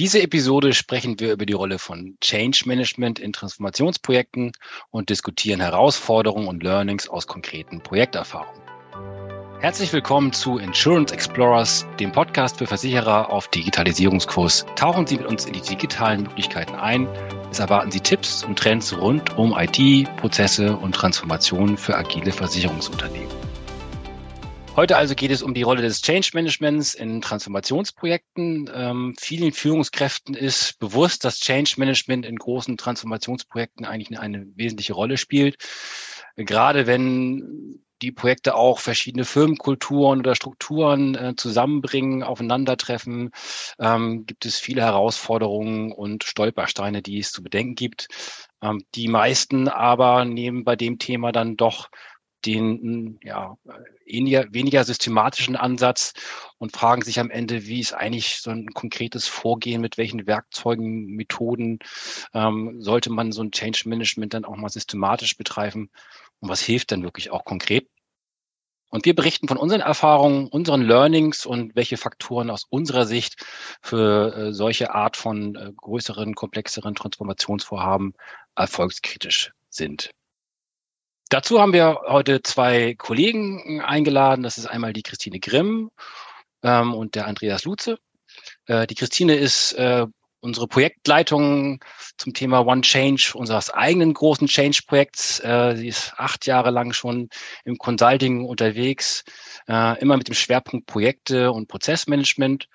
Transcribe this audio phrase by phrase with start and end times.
[0.00, 4.50] Diese Episode sprechen wir über die Rolle von Change Management in Transformationsprojekten
[4.90, 8.60] und diskutieren Herausforderungen und Learnings aus konkreten Projekterfahrungen.
[9.60, 14.66] Herzlich willkommen zu Insurance Explorers, dem Podcast für Versicherer auf Digitalisierungskurs.
[14.74, 17.06] Tauchen Sie mit uns in die digitalen Möglichkeiten ein.
[17.52, 23.53] Es erwarten Sie Tipps und Trends rund um IT, Prozesse und Transformationen für agile Versicherungsunternehmen.
[24.76, 28.68] Heute also geht es um die Rolle des Change Managements in Transformationsprojekten.
[28.74, 34.94] Ähm, vielen Führungskräften ist bewusst, dass Change Management in großen Transformationsprojekten eigentlich eine, eine wesentliche
[34.94, 35.58] Rolle spielt.
[36.34, 43.30] Gerade wenn die Projekte auch verschiedene Firmenkulturen oder Strukturen äh, zusammenbringen, aufeinandertreffen,
[43.78, 48.08] ähm, gibt es viele Herausforderungen und Stolpersteine, die es zu bedenken gibt.
[48.60, 51.90] Ähm, die meisten aber nehmen bei dem Thema dann doch
[52.46, 53.56] den ja,
[54.06, 56.12] weniger, weniger systematischen Ansatz
[56.58, 61.06] und fragen sich am Ende, wie ist eigentlich so ein konkretes Vorgehen, mit welchen Werkzeugen,
[61.14, 61.78] Methoden
[62.32, 65.90] ähm, sollte man so ein Change Management dann auch mal systematisch betreiben
[66.40, 67.88] und was hilft dann wirklich auch konkret.
[68.90, 73.44] Und wir berichten von unseren Erfahrungen, unseren Learnings und welche Faktoren aus unserer Sicht
[73.82, 78.14] für äh, solche Art von äh, größeren, komplexeren Transformationsvorhaben
[78.54, 80.12] erfolgskritisch sind.
[81.28, 84.42] Dazu haben wir heute zwei Kollegen eingeladen.
[84.42, 85.90] Das ist einmal die Christine Grimm
[86.62, 87.98] ähm, und der Andreas Luze.
[88.66, 90.06] Äh, die Christine ist äh,
[90.40, 91.82] unsere Projektleitung
[92.18, 95.40] zum Thema One Change unseres eigenen großen Change-Projekts.
[95.40, 97.30] Äh, sie ist acht Jahre lang schon
[97.64, 99.24] im Consulting unterwegs,
[99.66, 102.68] äh, immer mit dem Schwerpunkt Projekte und Prozessmanagement.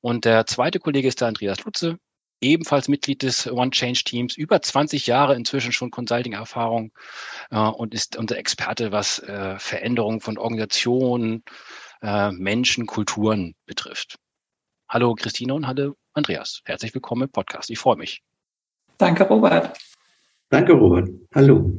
[0.00, 1.98] Und der zweite Kollege ist der Andreas Lutze
[2.40, 6.92] ebenfalls Mitglied des One Change Teams, über 20 Jahre inzwischen schon Consulting-Erfahrung
[7.50, 11.44] äh, und ist unser Experte, was äh, Veränderungen von Organisationen,
[12.02, 14.16] äh, Menschen, Kulturen betrifft.
[14.88, 16.62] Hallo Christine und hallo Andreas.
[16.64, 17.70] Herzlich willkommen im Podcast.
[17.70, 18.22] Ich freue mich.
[18.98, 19.78] Danke, Robert.
[20.48, 21.08] Danke, Robert.
[21.34, 21.70] Hallo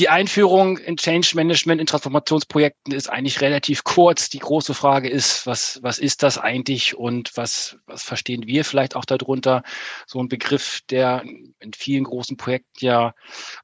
[0.00, 4.30] die Einführung in Change Management in Transformationsprojekten ist eigentlich relativ kurz.
[4.30, 8.96] Die große Frage ist, was, was ist das eigentlich und was, was verstehen wir vielleicht
[8.96, 9.62] auch darunter?
[10.06, 11.22] So ein Begriff, der
[11.58, 13.12] in vielen großen Projekten ja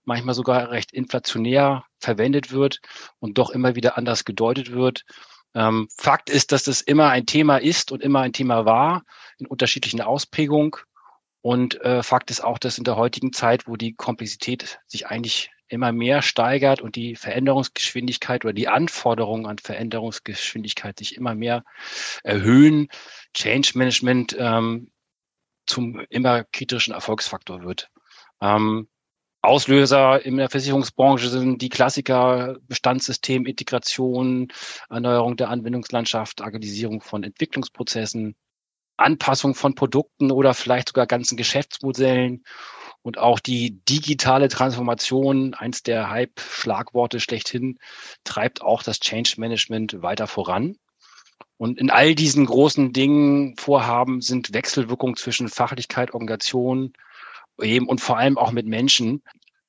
[0.04, 2.80] manchmal sogar recht inflationär verwendet wird
[3.18, 5.04] und doch immer wieder anders gedeutet wird.
[5.54, 9.04] Ähm, Fakt ist, dass das immer ein Thema ist und immer ein Thema war
[9.38, 10.72] in unterschiedlichen Ausprägungen.
[11.40, 15.50] Und äh, Fakt ist auch, dass in der heutigen Zeit, wo die Komplexität sich eigentlich
[15.68, 21.64] immer mehr steigert und die Veränderungsgeschwindigkeit oder die Anforderungen an Veränderungsgeschwindigkeit sich immer mehr
[22.22, 22.88] erhöhen,
[23.34, 24.90] Change Management ähm,
[25.66, 27.90] zum immer kritischen Erfolgsfaktor wird.
[28.40, 28.88] Ähm,
[29.42, 34.48] Auslöser in der Versicherungsbranche sind die Klassiker Bestandssystem, Integration,
[34.90, 38.34] Erneuerung der Anwendungslandschaft, Agilisierung von Entwicklungsprozessen,
[38.96, 42.44] Anpassung von Produkten oder vielleicht sogar ganzen Geschäftsmodellen
[43.06, 47.78] und auch die digitale Transformation, eins der Hype-Schlagworte schlechthin,
[48.24, 50.76] treibt auch das Change Management weiter voran.
[51.56, 56.94] Und in all diesen großen Dingen, Vorhaben sind Wechselwirkungen zwischen Fachlichkeit, Organisation
[57.62, 59.22] eben und vor allem auch mit Menschen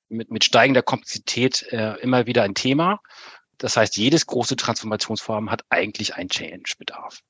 [0.10, 3.02] mit, mit steigender Komplexität äh, immer wieder ein Thema.
[3.60, 7.22] Das heißt, jedes große Transformationsvorhaben hat eigentlich einen Change-Bedarf.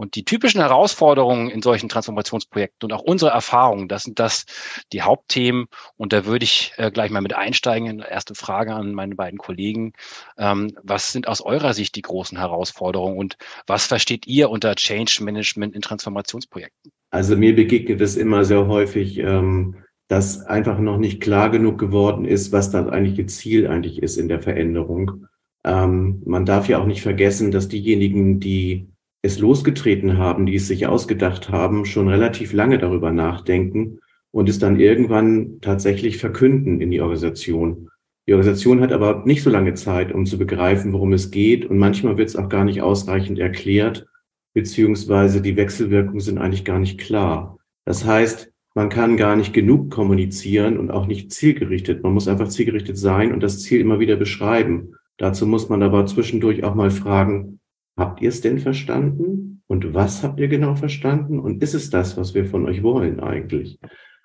[0.00, 4.46] Und die typischen Herausforderungen in solchen Transformationsprojekten und auch unsere Erfahrungen, das sind das
[4.94, 5.66] die Hauptthemen.
[5.98, 7.98] Und da würde ich äh, gleich mal mit einsteigen.
[7.98, 9.92] Erste Frage an meine beiden Kollegen.
[10.38, 15.22] Ähm, was sind aus eurer Sicht die großen Herausforderungen und was versteht ihr unter Change
[15.22, 16.92] Management in Transformationsprojekten?
[17.10, 22.24] Also mir begegnet es immer sehr häufig, ähm, dass einfach noch nicht klar genug geworden
[22.24, 25.26] ist, was das eigentliche Ziel eigentlich ist in der Veränderung.
[25.62, 28.89] Ähm, man darf ja auch nicht vergessen, dass diejenigen, die
[29.22, 34.00] es losgetreten haben, die es sich ausgedacht haben, schon relativ lange darüber nachdenken
[34.30, 37.90] und es dann irgendwann tatsächlich verkünden in die Organisation.
[38.26, 41.66] Die Organisation hat aber nicht so lange Zeit, um zu begreifen, worum es geht.
[41.66, 44.06] Und manchmal wird es auch gar nicht ausreichend erklärt,
[44.54, 47.58] beziehungsweise die Wechselwirkungen sind eigentlich gar nicht klar.
[47.84, 52.04] Das heißt, man kann gar nicht genug kommunizieren und auch nicht zielgerichtet.
[52.04, 54.94] Man muss einfach zielgerichtet sein und das Ziel immer wieder beschreiben.
[55.16, 57.59] Dazu muss man aber zwischendurch auch mal fragen,
[58.00, 59.62] Habt ihr es denn verstanden?
[59.66, 61.38] Und was habt ihr genau verstanden?
[61.38, 63.78] Und ist es das, was wir von euch wollen eigentlich?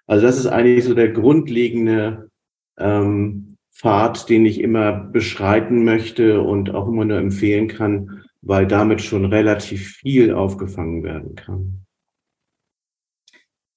[0.08, 2.30] Also das ist eigentlich so der grundlegende
[2.80, 9.02] ähm, Pfad, den ich immer beschreiten möchte und auch immer nur empfehlen kann, weil damit
[9.02, 11.85] schon relativ viel aufgefangen werden kann.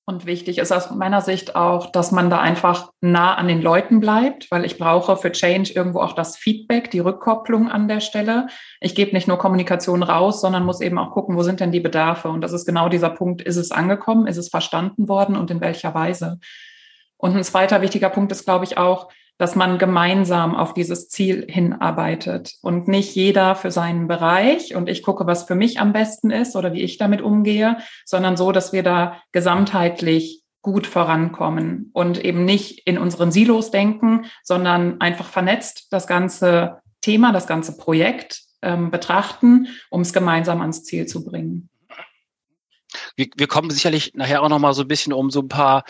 [0.08, 4.00] Und wichtig ist aus meiner Sicht auch, dass man da einfach nah an den Leuten
[4.00, 8.46] bleibt, weil ich brauche für Change irgendwo auch das Feedback, die Rückkopplung an der Stelle.
[8.80, 11.80] Ich gebe nicht nur Kommunikation raus, sondern muss eben auch gucken, wo sind denn die
[11.80, 12.30] Bedarfe?
[12.30, 15.60] Und das ist genau dieser Punkt, ist es angekommen, ist es verstanden worden und in
[15.60, 16.38] welcher Weise?
[17.18, 21.46] Und ein zweiter wichtiger Punkt ist, glaube ich, auch, dass man gemeinsam auf dieses Ziel
[21.48, 26.30] hinarbeitet und nicht jeder für seinen Bereich und ich gucke, was für mich am besten
[26.30, 32.22] ist oder wie ich damit umgehe, sondern so, dass wir da gesamtheitlich gut vorankommen und
[32.22, 38.42] eben nicht in unseren Silos denken, sondern einfach vernetzt das ganze Thema, das ganze Projekt
[38.60, 41.70] ähm, betrachten, um es gemeinsam ans Ziel zu bringen
[43.18, 45.82] wir, wir kommen sicherlich nachher auch noch mal so ein bisschen, um so ein paar,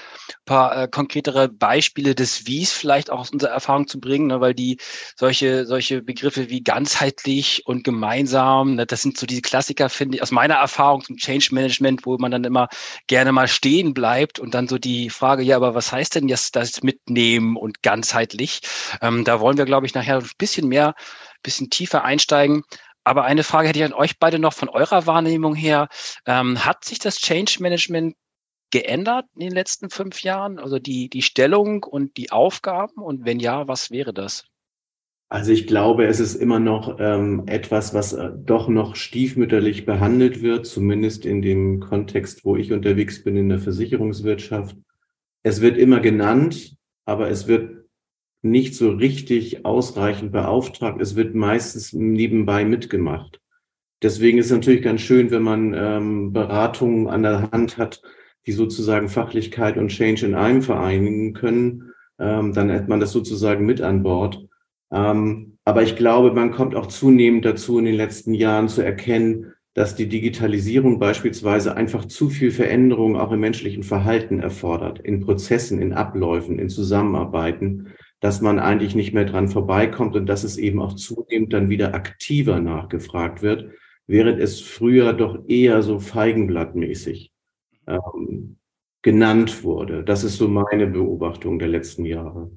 [0.46, 4.54] paar äh, konkretere Beispiele des Wies vielleicht auch aus unserer Erfahrung zu bringen, ne, weil
[4.54, 4.78] die
[5.14, 10.22] solche, solche Begriffe wie ganzheitlich und gemeinsam, ne, das sind so diese Klassiker, finde ich,
[10.22, 12.68] aus meiner Erfahrung zum Change Management, wo man dann immer
[13.08, 16.56] gerne mal stehen bleibt und dann so die Frage, ja, aber was heißt denn jetzt
[16.56, 18.62] das mitnehmen und ganzheitlich?
[19.02, 20.94] Ähm, da wollen wir, glaube ich, nachher ein bisschen mehr,
[21.42, 22.64] bisschen tiefer einsteigen.
[23.08, 25.88] Aber eine Frage hätte ich an euch beide noch von eurer Wahrnehmung her.
[26.26, 28.16] Ähm, hat sich das Change Management
[28.70, 30.58] geändert in den letzten fünf Jahren?
[30.58, 33.00] Also die, die Stellung und die Aufgaben?
[33.00, 34.44] Und wenn ja, was wäre das?
[35.30, 40.42] Also ich glaube, es ist immer noch ähm, etwas, was äh, doch noch stiefmütterlich behandelt
[40.42, 44.76] wird, zumindest in dem Kontext, wo ich unterwegs bin in der Versicherungswirtschaft.
[45.42, 46.76] Es wird immer genannt,
[47.06, 47.77] aber es wird
[48.42, 51.00] nicht so richtig ausreichend beauftragt.
[51.00, 53.40] Es wird meistens nebenbei mitgemacht.
[54.02, 58.00] Deswegen ist es natürlich ganz schön, wenn man ähm, Beratungen an der Hand hat,
[58.46, 61.92] die sozusagen Fachlichkeit und Change in einem vereinigen können.
[62.20, 64.46] Ähm, dann hat man das sozusagen mit an Bord.
[64.92, 69.52] Ähm, aber ich glaube, man kommt auch zunehmend dazu, in den letzten Jahren zu erkennen,
[69.74, 75.80] dass die Digitalisierung beispielsweise einfach zu viel Veränderung auch im menschlichen Verhalten erfordert, in Prozessen,
[75.80, 77.88] in Abläufen, in Zusammenarbeiten
[78.20, 81.94] dass man eigentlich nicht mehr dran vorbeikommt und dass es eben auch zunehmend dann wieder
[81.94, 83.70] aktiver nachgefragt wird,
[84.06, 87.32] während es früher doch eher so feigenblattmäßig
[87.86, 88.58] ähm,
[89.02, 90.02] genannt wurde.
[90.02, 92.50] Das ist so meine Beobachtung der letzten Jahre.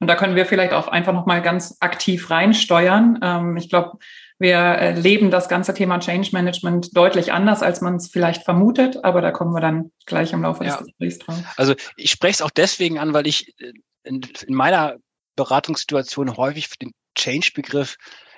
[0.00, 3.20] Und da können wir vielleicht auch einfach nochmal ganz aktiv reinsteuern.
[3.22, 3.98] Ähm, ich glaube,
[4.38, 9.04] wir äh, leben das ganze Thema Change Management deutlich anders, als man es vielleicht vermutet,
[9.04, 10.76] aber da kommen wir dann gleich im Laufe ja.
[10.76, 11.42] des Gesprächs drauf.
[11.56, 13.72] Also ich spreche es auch deswegen an, weil ich äh,
[14.04, 14.98] in, in meiner
[15.36, 17.96] Beratungssituation häufig für den Change-Begriff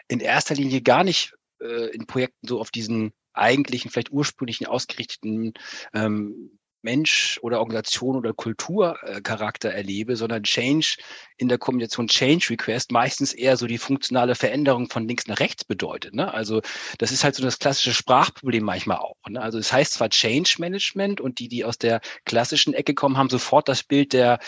[0.09, 5.53] in erster Linie gar nicht äh, in Projekten so auf diesen eigentlichen, vielleicht ursprünglichen ausgerichteten
[5.93, 10.97] ähm, Mensch oder Organisation oder Kulturcharakter erlebe, sondern Change
[11.37, 15.65] in der Kombination Change Request meistens eher so die funktionale Veränderung von links nach rechts
[15.65, 16.15] bedeutet.
[16.15, 16.33] Ne?
[16.33, 16.63] Also
[16.99, 19.17] das ist halt so das klassische Sprachproblem manchmal auch.
[19.29, 19.41] Ne?
[19.41, 23.19] Also es das heißt zwar Change Management und die, die aus der klassischen Ecke kommen,
[23.19, 24.39] haben sofort das Bild der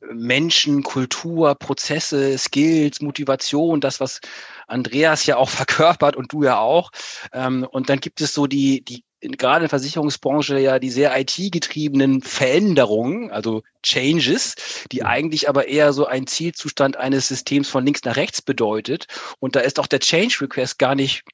[0.00, 4.20] Menschen, Kultur, Prozesse, Skills, Motivation, das, was
[4.66, 6.90] Andreas ja auch verkörpert und du ja auch.
[7.32, 10.90] Ähm, und dann gibt es so die, die in, gerade in der Versicherungsbranche ja die
[10.90, 14.54] sehr IT-getriebenen Veränderungen, also Changes,
[14.92, 19.06] die eigentlich aber eher so ein Zielzustand eines Systems von links nach rechts bedeutet.
[19.40, 21.24] Und da ist auch der Change Request gar nicht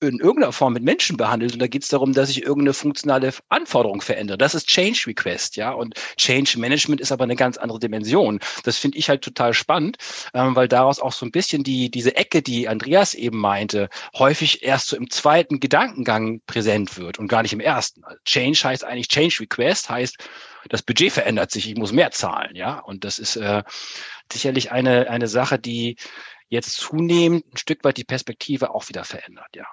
[0.00, 3.32] in irgendeiner Form mit Menschen behandelt und da geht es darum, dass ich irgendeine funktionale
[3.48, 4.38] Anforderung verändere.
[4.38, 5.72] Das ist Change Request, ja.
[5.72, 8.40] Und Change Management ist aber eine ganz andere Dimension.
[8.64, 9.98] Das finde ich halt total spannend,
[10.34, 13.88] ähm, weil daraus auch so ein bisschen die diese Ecke, die Andreas eben meinte,
[14.18, 18.02] häufig erst so im zweiten Gedankengang präsent wird und gar nicht im ersten.
[18.04, 20.16] Also Change heißt eigentlich Change Request, heißt
[20.68, 22.78] das Budget verändert sich, ich muss mehr zahlen, ja.
[22.78, 23.62] Und das ist äh,
[24.32, 25.96] sicherlich eine eine Sache, die
[26.48, 29.66] jetzt zunehmend ein Stück weit die Perspektive auch wieder verändert, ja.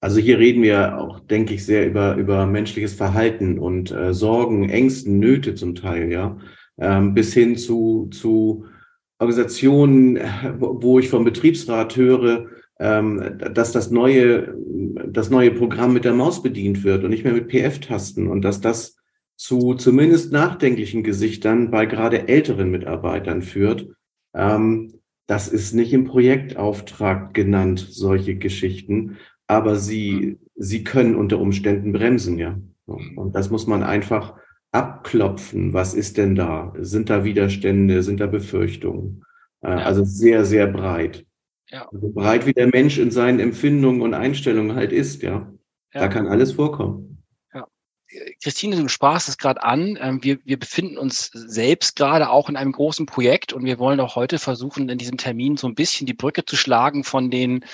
[0.00, 4.68] Also hier reden wir auch, denke ich, sehr über, über menschliches Verhalten und äh, Sorgen,
[4.68, 6.38] Ängsten, Nöte zum Teil, ja,
[6.78, 8.66] ähm, bis hin zu, zu
[9.18, 10.18] Organisationen,
[10.58, 12.48] wo ich vom Betriebsrat höre,
[12.78, 14.54] ähm, dass das neue,
[15.08, 18.60] das neue Programm mit der Maus bedient wird und nicht mehr mit PF-Tasten und dass
[18.60, 18.96] das
[19.36, 23.88] zu zumindest nachdenklichen Gesichtern bei gerade älteren Mitarbeitern führt.
[24.34, 31.92] Ähm, das ist nicht im Projektauftrag genannt, solche Geschichten aber sie, sie können unter Umständen
[31.92, 32.58] bremsen, ja.
[32.86, 34.34] Und das muss man einfach
[34.72, 35.72] abklopfen.
[35.72, 36.72] Was ist denn da?
[36.78, 38.02] Sind da Widerstände?
[38.02, 39.24] Sind da Befürchtungen?
[39.62, 39.76] Äh, ja.
[39.78, 41.24] Also sehr, sehr breit.
[41.68, 41.88] Ja.
[41.92, 45.52] Also breit wie der Mensch in seinen Empfindungen und Einstellungen halt ist, ja.
[45.92, 46.00] ja.
[46.00, 47.24] Da kann alles vorkommen.
[47.52, 47.66] Ja.
[48.42, 49.98] Christine, du sprachst es gerade an.
[50.00, 53.98] Ähm, wir, wir befinden uns selbst gerade auch in einem großen Projekt und wir wollen
[53.98, 57.64] auch heute versuchen, in diesem Termin so ein bisschen die Brücke zu schlagen von den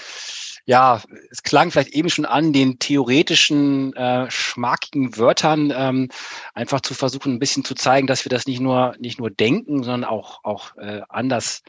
[0.64, 6.09] ja, es klang vielleicht eben schon an, den theoretischen, äh, schmackigen Wörtern ähm,
[6.54, 9.83] einfach zu versuchen, ein bisschen zu zeigen, dass wir das nicht nur, nicht nur denken,
[9.83, 11.62] sondern auch, auch äh, anders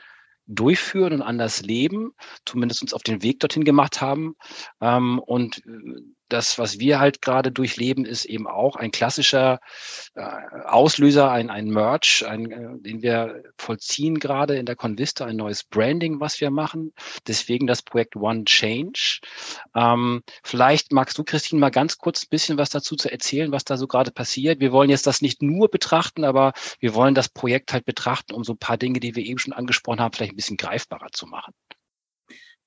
[0.45, 2.13] durchführen und anders leben,
[2.45, 4.35] zumindest uns auf den Weg dorthin gemacht haben.
[4.81, 6.01] Ähm, und äh,
[6.33, 9.59] das, was wir halt gerade durchleben, ist eben auch ein klassischer
[10.15, 10.21] äh,
[10.65, 15.63] Auslöser, ein, ein Merch, ein, äh, den wir vollziehen gerade in der Convista, ein neues
[15.63, 16.93] Branding, was wir machen.
[17.27, 19.19] Deswegen das Projekt One Change.
[19.75, 23.63] Ähm, vielleicht magst du, Christine, mal ganz kurz ein bisschen was dazu zu erzählen, was
[23.63, 24.59] da so gerade passiert.
[24.59, 28.43] Wir wollen jetzt das nicht nur betrachten, aber wir wollen das Projekt halt betrachten, um
[28.43, 31.27] so ein paar Dinge, die wir eben schon angesprochen haben, vielleicht ein bisschen greifbarer zu
[31.27, 31.53] machen.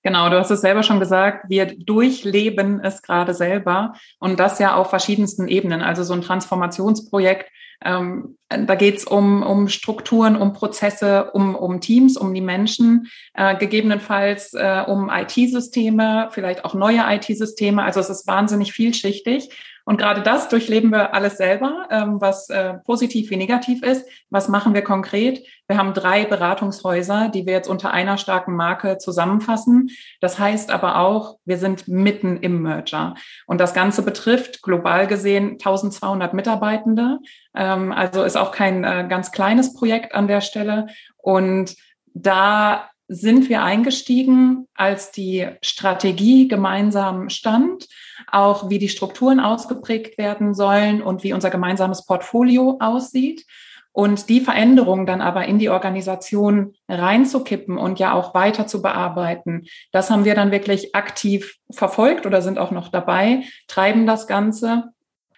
[0.07, 4.77] Genau, du hast es selber schon gesagt, wir durchleben es gerade selber und das ja
[4.77, 5.83] auf verschiedensten Ebenen.
[5.83, 7.51] Also so ein Transformationsprojekt,
[7.85, 13.09] ähm, da geht es um, um Strukturen, um Prozesse, um, um Teams, um die Menschen,
[13.35, 17.83] äh, gegebenenfalls äh, um IT-Systeme, vielleicht auch neue IT-Systeme.
[17.83, 19.49] Also es ist wahnsinnig vielschichtig.
[19.87, 24.05] Und gerade das durchleben wir alles selber, ähm, was äh, positiv wie negativ ist.
[24.31, 25.47] Was machen wir konkret?
[25.69, 29.91] Wir haben drei Beratungshäuser, die wir jetzt unter einer starken Marke zusammenfassen.
[30.21, 33.15] Das heißt aber auch, wir sind mitten im Merger.
[33.47, 37.21] Und das Ganze betrifft global gesehen 1200 Mitarbeitende.
[37.55, 40.89] Ähm, also ist auch kein äh, ganz kleines Projekt an der Stelle.
[41.17, 41.77] Und
[42.13, 47.87] da sind wir eingestiegen, als die Strategie gemeinsam stand,
[48.31, 53.47] auch wie die Strukturen ausgeprägt werden sollen und wie unser gemeinsames Portfolio aussieht.
[53.93, 59.65] Und die Veränderungen dann aber in die Organisation reinzukippen und ja auch weiter zu bearbeiten,
[59.91, 64.91] das haben wir dann wirklich aktiv verfolgt oder sind auch noch dabei, treiben das Ganze.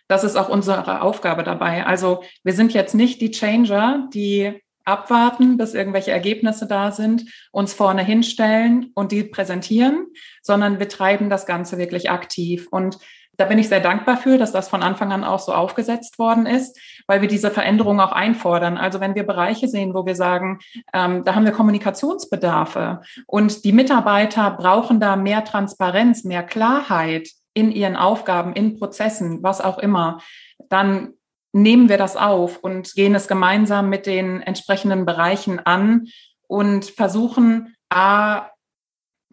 [0.09, 1.87] Das ist auch unsere Aufgabe dabei.
[1.87, 7.73] Also wir sind jetzt nicht die Changer, die abwarten, bis irgendwelche Ergebnisse da sind, uns
[7.73, 10.07] vorne hinstellen und die präsentieren,
[10.43, 12.67] sondern wir treiben das Ganze wirklich aktiv.
[12.71, 12.99] Und
[13.39, 16.45] da bin ich sehr dankbar für, dass das von Anfang an auch so aufgesetzt worden
[16.45, 16.77] ist,
[17.07, 18.77] weil wir diese Veränderung auch einfordern.
[18.77, 20.59] Also wenn wir Bereiche sehen, wo wir sagen,
[20.93, 27.71] ähm, da haben wir Kommunikationsbedarfe und die Mitarbeiter brauchen da mehr Transparenz, mehr Klarheit in
[27.71, 30.21] ihren Aufgaben, in Prozessen, was auch immer,
[30.69, 31.15] dann
[31.53, 36.07] nehmen wir das auf und gehen es gemeinsam mit den entsprechenden Bereichen an
[36.47, 38.51] und versuchen, A,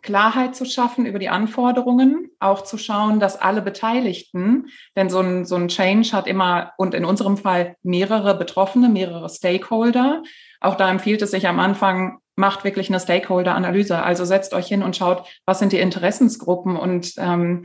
[0.05, 5.45] Klarheit zu schaffen über die Anforderungen, auch zu schauen, dass alle Beteiligten, denn so ein,
[5.45, 10.22] so ein Change hat immer und in unserem Fall mehrere Betroffene, mehrere Stakeholder.
[10.62, 14.03] Auch da empfiehlt es sich am Anfang, macht wirklich eine Stakeholder-Analyse.
[14.03, 17.63] Also setzt euch hin und schaut, was sind die Interessensgruppen und ähm,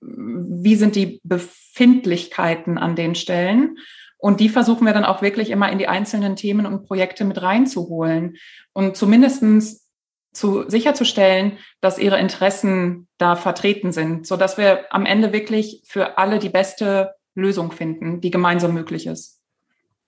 [0.00, 3.78] wie sind die Befindlichkeiten an den Stellen.
[4.18, 7.40] Und die versuchen wir dann auch wirklich immer in die einzelnen Themen und Projekte mit
[7.40, 8.36] reinzuholen
[8.72, 9.88] und zumindestens
[10.32, 16.18] zu sicherzustellen, dass ihre Interessen da vertreten sind, so dass wir am Ende wirklich für
[16.18, 19.39] alle die beste Lösung finden, die gemeinsam möglich ist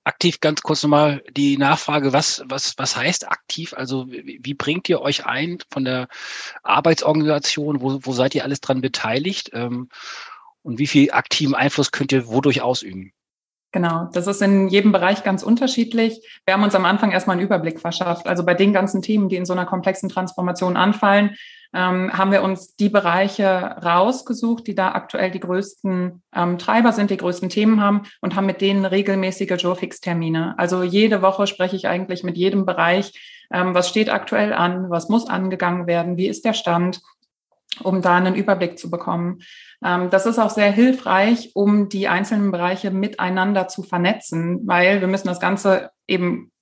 [0.05, 3.75] aktiv ganz kurz nochmal die Nachfrage, was, was, was heißt aktiv?
[3.75, 6.09] Also wie, wie bringt ihr euch ein von der
[6.63, 7.81] Arbeitsorganisation?
[7.81, 9.51] Wo, wo seid ihr alles dran beteiligt?
[9.53, 9.89] Ähm,
[10.63, 13.13] und wie viel aktiven Einfluss könnt ihr wodurch ausüben?
[13.73, 16.21] Genau, das ist in jedem Bereich ganz unterschiedlich.
[16.45, 18.27] Wir haben uns am Anfang erstmal einen Überblick verschafft.
[18.27, 21.37] Also bei den ganzen Themen, die in so einer komplexen Transformation anfallen,
[21.75, 23.47] ähm, haben wir uns die Bereiche
[23.83, 28.47] rausgesucht, die da aktuell die größten ähm, Treiber sind, die größten Themen haben und haben
[28.47, 30.55] mit denen regelmäßige Joe-Fix-Termine.
[30.59, 33.13] Also jede Woche spreche ich eigentlich mit jedem Bereich,
[33.53, 37.01] ähm, was steht aktuell an, was muss angegangen werden, wie ist der Stand,
[37.83, 39.41] um da einen Überblick zu bekommen.
[39.83, 45.09] Ähm, das ist auch sehr hilfreich, um die einzelnen Bereiche miteinander zu vernetzen, weil wir
[45.09, 46.53] müssen das Ganze eben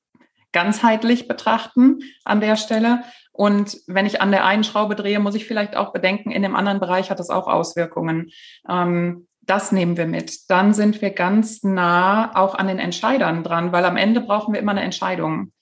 [0.53, 3.03] ganzheitlich betrachten an der Stelle.
[3.33, 6.57] Und wenn ich an der einen Schraube drehe, muss ich vielleicht auch bedenken, in dem
[6.57, 8.31] anderen Bereich hat das auch Auswirkungen.
[8.69, 10.51] Ähm, das nehmen wir mit.
[10.51, 14.61] Dann sind wir ganz nah auch an den Entscheidern dran, weil am Ende brauchen wir
[14.61, 15.53] immer eine Entscheidung.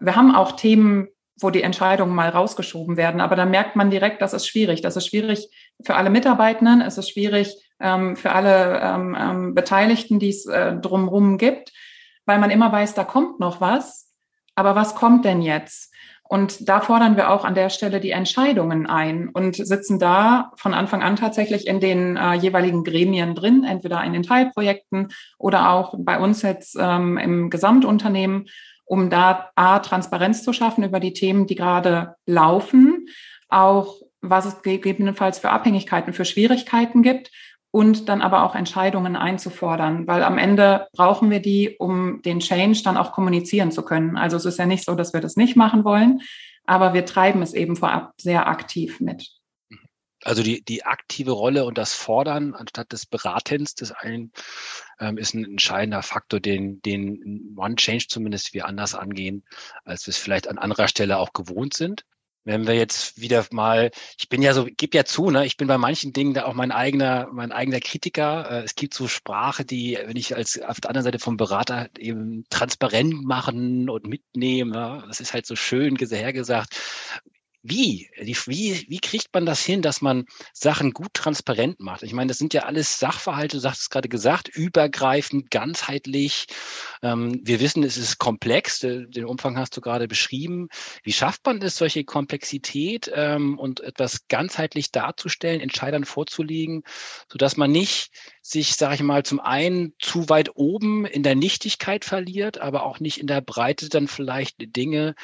[0.00, 1.08] Wir haben auch Themen,
[1.40, 4.82] wo die Entscheidungen mal rausgeschoben werden, aber da merkt man direkt, das ist schwierig.
[4.82, 5.48] Das ist schwierig
[5.82, 10.74] für alle Mitarbeitenden, es ist schwierig ähm, für alle ähm, ähm, Beteiligten, die es äh,
[10.74, 11.72] drumherum gibt,
[12.24, 14.12] weil man immer weiß, da kommt noch was.
[14.54, 15.93] Aber was kommt denn jetzt?
[16.26, 20.72] Und da fordern wir auch an der Stelle die Entscheidungen ein und sitzen da von
[20.72, 25.94] Anfang an tatsächlich in den äh, jeweiligen Gremien drin, entweder in den Teilprojekten oder auch
[25.98, 28.46] bei uns jetzt ähm, im Gesamtunternehmen,
[28.86, 33.06] um da A, Transparenz zu schaffen über die Themen, die gerade laufen,
[33.48, 37.30] auch was es gegebenenfalls für Abhängigkeiten, für Schwierigkeiten gibt
[37.74, 42.82] und dann aber auch Entscheidungen einzufordern, weil am Ende brauchen wir die, um den Change
[42.84, 44.16] dann auch kommunizieren zu können.
[44.16, 46.20] Also es ist ja nicht so, dass wir das nicht machen wollen,
[46.66, 49.28] aber wir treiben es eben vorab sehr aktiv mit.
[50.22, 54.30] Also die, die aktive Rolle und das Fordern anstatt des Beratens des einen
[55.00, 59.42] ähm, ist ein entscheidender Faktor, den, den One Change zumindest wir anders angehen,
[59.84, 62.04] als wir es vielleicht an anderer Stelle auch gewohnt sind.
[62.44, 65.66] Wenn wir jetzt wieder mal, ich bin ja so, gebe ja zu, ne, ich bin
[65.66, 68.50] bei manchen Dingen da auch mein eigener, mein eigener Kritiker.
[68.50, 71.88] Äh, es gibt so Sprache, die, wenn ich als auf der anderen Seite vom Berater
[71.98, 74.72] eben transparent machen und mitnehmen,
[75.08, 76.74] das ist halt so schön hergesagt
[77.66, 78.10] wie?
[78.20, 82.02] Wie, wie kriegt man das hin, dass man Sachen gut transparent macht?
[82.02, 86.46] Ich meine, das sind ja alles Sachverhalte, du sagst es gerade gesagt, übergreifend, ganzheitlich.
[87.02, 90.68] Ähm, wir wissen, es ist komplex, den Umfang hast du gerade beschrieben.
[91.04, 96.82] Wie schafft man es, solche Komplexität ähm, und etwas ganzheitlich darzustellen, Entscheidern vorzulegen,
[97.32, 98.10] sodass man nicht
[98.46, 103.00] sich, sage ich mal, zum einen zu weit oben in der Nichtigkeit verliert, aber auch
[103.00, 105.14] nicht in der Breite dann vielleicht Dinge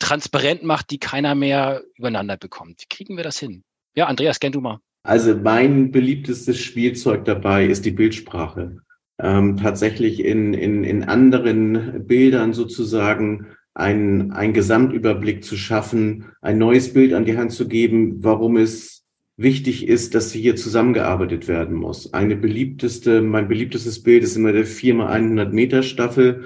[0.00, 2.80] transparent macht, die keiner mehr übereinander bekommt.
[2.80, 3.62] Wie kriegen wir das hin?
[3.94, 4.78] Ja, Andreas, kenn du mal.
[5.02, 8.78] Also mein beliebtestes Spielzeug dabei ist die Bildsprache.
[9.20, 16.94] Ähm, tatsächlich in, in, in anderen Bildern sozusagen einen, einen Gesamtüberblick zu schaffen, ein neues
[16.94, 19.01] Bild an die Hand zu geben, warum es
[19.42, 22.12] wichtig ist, dass hier zusammengearbeitet werden muss.
[22.12, 26.44] Eine beliebteste, mein beliebtestes Bild ist immer der 4 mal 100 Meter Staffel,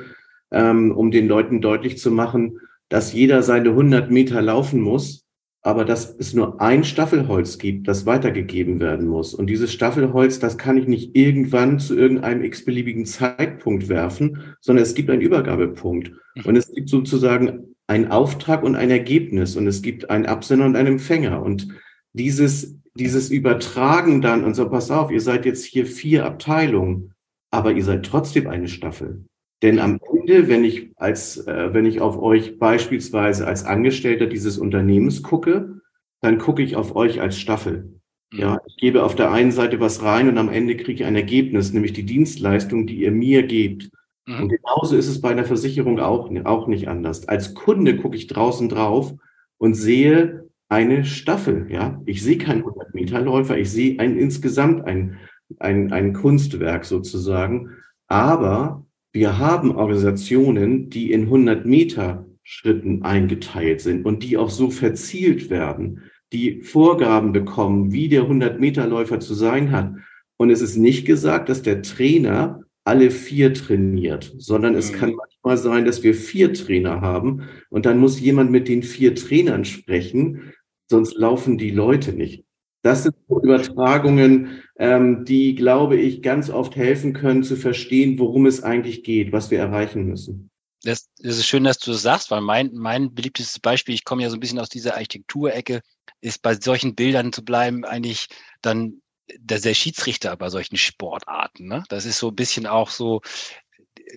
[0.51, 5.27] ähm, um den Leuten deutlich zu machen, dass jeder seine 100 Meter laufen muss,
[5.63, 9.35] aber dass es nur ein Staffelholz gibt, das weitergegeben werden muss.
[9.35, 14.95] Und dieses Staffelholz, das kann ich nicht irgendwann zu irgendeinem x-beliebigen Zeitpunkt werfen, sondern es
[14.95, 16.13] gibt einen Übergabepunkt.
[16.45, 20.77] Und es gibt sozusagen einen Auftrag und ein Ergebnis und es gibt einen Absender und
[20.77, 21.43] einen Empfänger.
[21.43, 21.69] Und
[22.17, 27.13] dieses, dieses Übertragen dann und so, pass auf, ihr seid jetzt hier vier Abteilungen,
[27.51, 29.25] aber ihr seid trotzdem eine Staffel.
[29.63, 34.59] Denn am Ende, wenn ich als, äh, wenn ich auf euch beispielsweise als Angestellter dieses
[34.59, 35.81] Unternehmens gucke,
[36.21, 38.01] dann gucke ich auf euch als Staffel.
[38.33, 38.39] Mhm.
[38.39, 41.17] Ja, ich gebe auf der einen Seite was rein und am Ende kriege ich ein
[41.17, 43.91] Ergebnis, nämlich die Dienstleistung, die ihr mir gebt.
[44.27, 44.43] Mhm.
[44.43, 47.29] Und genauso ist es bei einer Versicherung auch, auch nicht anders.
[47.29, 49.15] Als Kunde gucke ich draußen drauf
[49.59, 51.67] und sehe, eine Staffel.
[51.71, 55.19] Ja, ich sehe keinen 100 Meter Läufer, ich sehe ein insgesamt ein,
[55.59, 57.71] ein, ein Kunstwerk sozusagen.
[58.09, 64.71] Aber wir haben Organisationen, die in 100 Meter Schritten eingeteilt sind und die auch so
[64.71, 66.03] verzielt werden,
[66.33, 69.93] die Vorgaben bekommen, wie der 100 Meter Läufer zu sein hat.
[70.37, 74.97] Und es ist nicht gesagt, dass der Trainer alle vier trainiert, sondern es mhm.
[74.97, 79.17] kann manchmal sein, dass wir vier Trainer haben und dann muss jemand mit den vier
[79.17, 80.53] Trainern sprechen,
[80.89, 82.45] sonst laufen die Leute nicht.
[82.83, 88.63] Das sind Übertragungen, ähm, die, glaube ich, ganz oft helfen können zu verstehen, worum es
[88.63, 90.51] eigentlich geht, was wir erreichen müssen.
[90.85, 94.23] Das, das ist schön, dass du das sagst, weil mein, mein beliebtestes Beispiel, ich komme
[94.23, 95.81] ja so ein bisschen aus dieser Architekturecke,
[96.21, 98.29] ist bei solchen Bildern zu bleiben eigentlich
[98.63, 99.03] dann
[99.37, 101.67] der, der Schiedsrichter bei solchen Sportarten.
[101.67, 101.83] Ne?
[101.89, 103.21] Das ist so ein bisschen auch so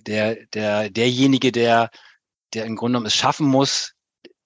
[0.06, 1.90] der, der, derjenige, der,
[2.54, 3.94] der im Grunde genommen es schaffen muss,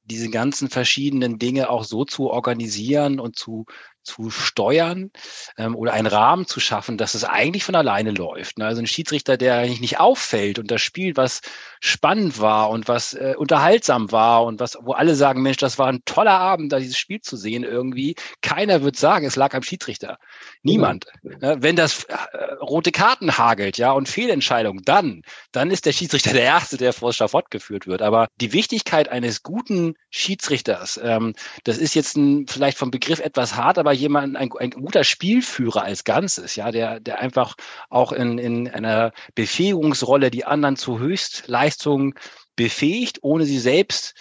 [0.05, 3.67] diese ganzen verschiedenen Dinge auch so zu organisieren und zu,
[4.03, 5.11] zu steuern
[5.57, 8.59] ähm, oder einen Rahmen zu schaffen, dass es eigentlich von alleine läuft.
[8.59, 8.67] Ne?
[8.67, 11.41] Also ein Schiedsrichter, der eigentlich nicht auffällt und das Spiel, was
[11.81, 15.89] spannend war und was äh, unterhaltsam war und was, wo alle sagen, Mensch, das war
[15.89, 18.15] ein toller Abend, da dieses Spiel zu sehen irgendwie.
[18.43, 20.19] Keiner wird sagen, es lag am Schiedsrichter.
[20.65, 21.05] Niemand.
[21.43, 21.63] Ja.
[21.63, 22.15] Wenn das äh,
[22.55, 25.21] rote Karten hagelt, ja, und Fehlentscheidungen, dann,
[25.53, 28.01] dann ist der Schiedsrichter der Erste, der vor das Schafott geführt wird.
[28.01, 33.57] Aber die Wichtigkeit eines guten Schiedsrichters, ähm, das ist jetzt ein, vielleicht vom Begriff etwas
[33.57, 37.57] hart, aber jemand, ein, ein guter Spielführer als Ganzes, ja, der, der einfach
[37.91, 42.15] auch in, in einer Befähigungsrolle die anderen zu Höchstleistungen
[42.57, 44.15] befähigt, ohne sie selbst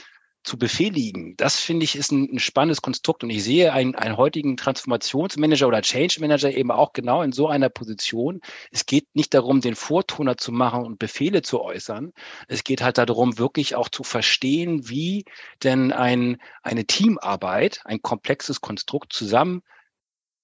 [0.43, 1.35] zu befehligen.
[1.37, 5.67] Das finde ich ist ein, ein, spannendes Konstrukt und ich sehe einen, einen heutigen Transformationsmanager
[5.67, 8.41] oder Change Manager eben auch genau in so einer Position.
[8.71, 12.11] Es geht nicht darum, den Vortoner zu machen und Befehle zu äußern.
[12.47, 15.25] Es geht halt darum, wirklich auch zu verstehen, wie
[15.63, 19.61] denn ein, eine Teamarbeit, ein komplexes Konstrukt zusammen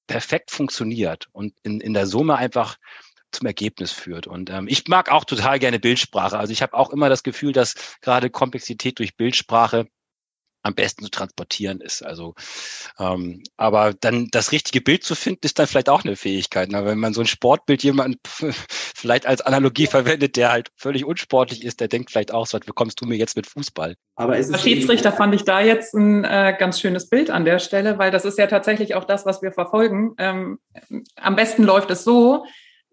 [0.10, 2.78] perfekt funktioniert und in, in der Summe einfach
[3.32, 4.28] zum Ergebnis führt.
[4.28, 6.38] Und ähm, ich mag auch total gerne Bildsprache.
[6.38, 9.88] Also ich habe auch immer das Gefühl, dass gerade Komplexität durch Bildsprache
[10.62, 12.04] am besten zu transportieren ist.
[12.04, 12.36] Also,
[13.00, 16.70] ähm, aber dann das richtige Bild zu finden, ist dann vielleicht auch eine Fähigkeit.
[16.70, 16.86] Ne?
[16.86, 21.80] Wenn man so ein Sportbild jemand vielleicht als Analogie verwendet, der halt völlig unsportlich ist,
[21.80, 23.96] der denkt vielleicht auch, so was bekommst du mir jetzt mit Fußball?
[24.16, 27.60] Aber es ist Schiedsrichter fand ich da jetzt ein äh, ganz schönes Bild an der
[27.60, 30.14] Stelle, weil das ist ja tatsächlich auch das, was wir verfolgen.
[30.18, 30.60] Ähm,
[31.16, 32.46] am besten läuft es so,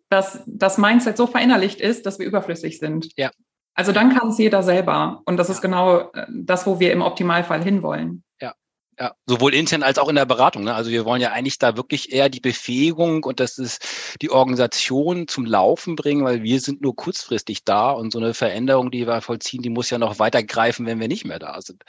[0.08, 3.08] dass das Mindset so verinnerlicht ist, dass wir überflüssig sind.
[3.16, 3.30] Ja.
[3.74, 5.22] Also dann kann es jeder selber.
[5.26, 8.24] Und das ist genau äh, das, wo wir im Optimalfall hinwollen.
[8.40, 8.54] Ja.
[8.98, 10.64] Ja, sowohl intern als auch in der Beratung.
[10.64, 10.74] Ne?
[10.74, 15.28] Also wir wollen ja eigentlich da wirklich eher die Befähigung und das ist die Organisation
[15.28, 19.20] zum Laufen bringen, weil wir sind nur kurzfristig da und so eine Veränderung, die wir
[19.20, 21.84] vollziehen, die muss ja noch weitergreifen, wenn wir nicht mehr da sind.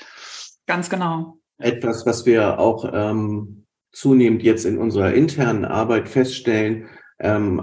[0.65, 1.37] Ganz genau.
[1.59, 7.61] Etwas, was wir auch ähm, zunehmend jetzt in unserer internen Arbeit feststellen, ähm,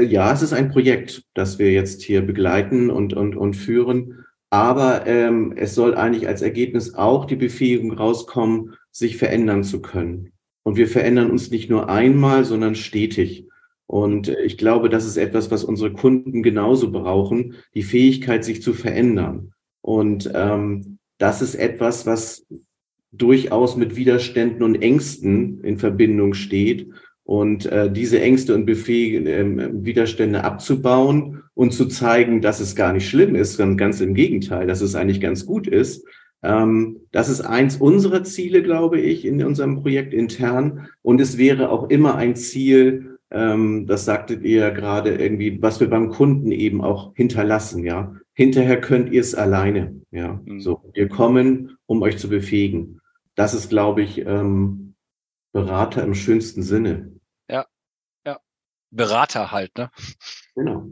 [0.00, 4.24] ja, es ist ein Projekt, das wir jetzt hier begleiten und, und, und führen.
[4.50, 10.32] Aber ähm, es soll eigentlich als Ergebnis auch die Befähigung rauskommen, sich verändern zu können.
[10.62, 13.48] Und wir verändern uns nicht nur einmal, sondern stetig.
[13.86, 18.72] Und ich glaube, das ist etwas, was unsere Kunden genauso brauchen, die Fähigkeit, sich zu
[18.72, 19.52] verändern.
[19.80, 22.46] Und ähm, das ist etwas, was
[23.10, 26.90] durchaus mit Widerständen und Ängsten in Verbindung steht
[27.32, 32.92] und äh, diese Ängste und Befehl, äh, Widerstände abzubauen und zu zeigen, dass es gar
[32.92, 36.06] nicht schlimm ist, sondern ganz im Gegenteil, dass es eigentlich ganz gut ist.
[36.42, 40.88] Ähm, das ist eins unserer Ziele, glaube ich, in unserem Projekt intern.
[41.00, 45.80] Und es wäre auch immer ein Ziel, ähm, das sagtet ihr ja gerade irgendwie, was
[45.80, 48.14] wir beim Kunden eben auch hinterlassen, ja.
[48.34, 50.38] Hinterher könnt ihr es alleine, ja.
[50.44, 50.60] Mhm.
[50.60, 53.00] So, wir kommen, um euch zu befähigen.
[53.36, 54.92] Das ist, glaube ich, ähm,
[55.54, 57.12] Berater im schönsten Sinne.
[58.92, 59.90] Berater halt, ne?
[60.54, 60.86] Genau.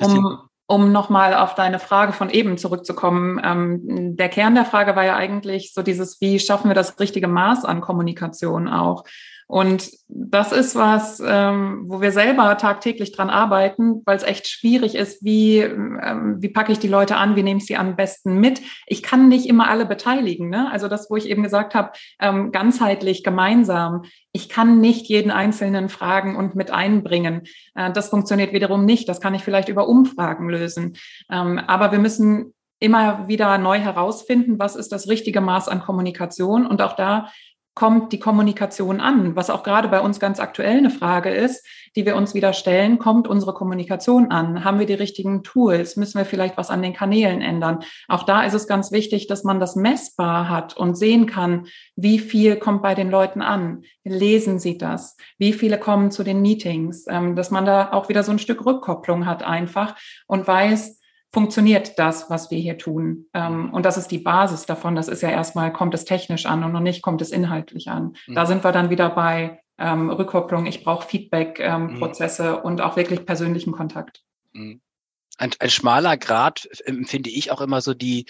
[0.00, 5.04] Um, um nochmal auf deine Frage von eben zurückzukommen, ähm, der Kern der Frage war
[5.04, 9.04] ja eigentlich so dieses, wie schaffen wir das richtige Maß an Kommunikation auch?
[9.46, 14.94] Und das ist was, ähm, wo wir selber tagtäglich dran arbeiten, weil es echt schwierig
[14.94, 18.38] ist, wie, ähm, wie packe ich die Leute an, wie nehme ich sie am besten
[18.38, 18.62] mit.
[18.86, 20.48] Ich kann nicht immer alle beteiligen.
[20.48, 20.70] Ne?
[20.70, 24.02] Also das, wo ich eben gesagt habe, ähm, ganzheitlich, gemeinsam.
[24.32, 27.42] Ich kann nicht jeden Einzelnen fragen und mit einbringen.
[27.74, 29.08] Äh, das funktioniert wiederum nicht.
[29.08, 30.96] Das kann ich vielleicht über Umfragen lösen.
[31.30, 36.66] Ähm, aber wir müssen immer wieder neu herausfinden, was ist das richtige Maß an Kommunikation.
[36.66, 37.28] Und auch da
[37.74, 39.34] kommt die Kommunikation an?
[39.34, 42.98] Was auch gerade bei uns ganz aktuell eine Frage ist, die wir uns wieder stellen,
[42.98, 44.64] kommt unsere Kommunikation an?
[44.64, 45.96] Haben wir die richtigen Tools?
[45.96, 47.80] Müssen wir vielleicht was an den Kanälen ändern?
[48.08, 52.18] Auch da ist es ganz wichtig, dass man das messbar hat und sehen kann, wie
[52.18, 53.82] viel kommt bei den Leuten an?
[54.04, 55.16] Lesen sie das?
[55.38, 57.06] Wie viele kommen zu den Meetings?
[57.08, 61.01] Ähm, dass man da auch wieder so ein Stück Rückkopplung hat einfach und weiß,
[61.32, 63.26] funktioniert das, was wir hier tun.
[63.32, 64.94] Ähm, und das ist die Basis davon.
[64.94, 68.16] Das ist ja erstmal, kommt es technisch an und noch nicht kommt es inhaltlich an.
[68.26, 68.34] Mhm.
[68.34, 70.66] Da sind wir dann wieder bei ähm, Rückkopplung.
[70.66, 72.62] Ich brauche Feedback-Prozesse ähm, mhm.
[72.62, 74.22] und auch wirklich persönlichen Kontakt.
[74.52, 74.80] Mhm.
[75.38, 76.68] Ein, ein, schmaler Grad
[77.04, 78.26] finde ich auch immer so die,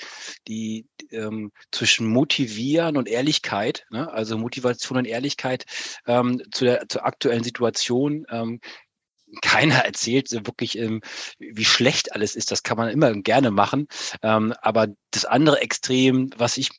[0.46, 4.10] die ähm, zwischen Motivieren und Ehrlichkeit, ne?
[4.12, 5.66] also Motivation und Ehrlichkeit
[6.06, 8.60] ähm, zu der zur aktuellen Situation ähm,
[9.40, 11.00] keiner erzählt wirklich, ähm,
[11.38, 12.50] wie schlecht alles ist.
[12.50, 13.86] Das kann man immer gerne machen.
[14.22, 16.70] Ähm, aber das andere Extrem, was ich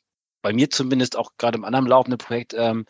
[0.42, 2.84] bei mir zumindest auch gerade im anderen laufenden Projekt ähm,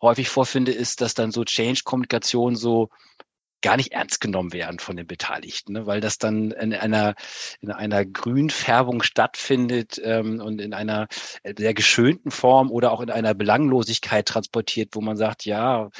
[0.00, 2.90] häufig vorfinde, ist, dass dann so Change-Kommunikation so
[3.62, 5.86] gar nicht ernst genommen werden von den Beteiligten, ne?
[5.86, 7.14] weil das dann in einer,
[7.60, 11.06] in einer Grünfärbung stattfindet ähm, und in einer
[11.56, 15.90] sehr geschönten Form oder auch in einer Belanglosigkeit transportiert, wo man sagt, ja,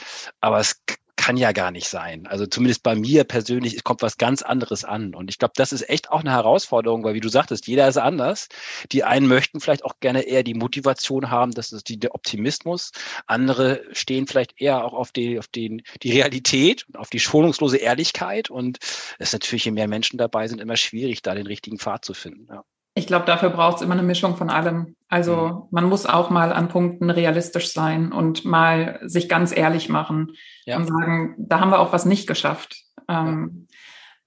[0.40, 0.82] aber es
[1.22, 2.26] kann ja gar nicht sein.
[2.26, 5.14] Also zumindest bei mir persönlich kommt was ganz anderes an.
[5.14, 7.96] Und ich glaube, das ist echt auch eine Herausforderung, weil wie du sagtest, jeder ist
[7.96, 8.48] anders.
[8.90, 12.90] Die einen möchten vielleicht auch gerne eher die Motivation haben, das ist die, der Optimismus.
[13.28, 17.76] Andere stehen vielleicht eher auch auf die, auf den, die Realität und auf die schonungslose
[17.76, 18.50] Ehrlichkeit.
[18.50, 18.78] Und
[19.20, 22.14] es ist natürlich, je mehr Menschen dabei sind, immer schwierig, da den richtigen Pfad zu
[22.14, 22.48] finden.
[22.50, 22.64] Ja.
[22.94, 24.96] Ich glaube, dafür braucht es immer eine Mischung von allem.
[25.08, 25.62] Also mhm.
[25.70, 30.32] man muss auch mal an Punkten realistisch sein und mal sich ganz ehrlich machen
[30.66, 30.76] ja.
[30.76, 32.76] und sagen, da haben wir auch was nicht geschafft.
[33.08, 33.66] Ähm,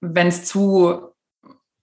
[0.01, 1.14] Wenn es zu